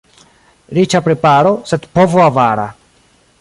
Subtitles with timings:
[0.77, 2.67] Riĉa preparo, sed povo avara.